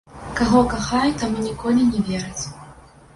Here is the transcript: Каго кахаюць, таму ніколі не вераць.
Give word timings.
Каго 0.37 0.61
кахаюць, 0.71 1.19
таму 1.23 1.43
ніколі 1.49 1.85
не 1.91 2.01
вераць. 2.09 2.43